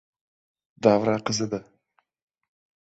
[0.87, 1.63] Davra qizidi.